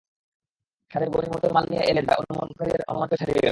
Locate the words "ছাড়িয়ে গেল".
3.21-3.49